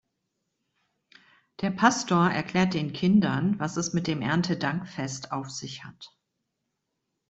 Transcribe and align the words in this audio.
Der 1.61 1.69
Pastor 1.69 2.31
erklärt 2.31 2.73
den 2.73 2.91
Kindern, 2.91 3.59
was 3.59 3.77
es 3.77 3.93
mit 3.93 4.07
dem 4.07 4.23
Erntedankfest 4.23 5.31
auf 5.31 5.51
sich 5.51 5.83
hat. 5.83 6.17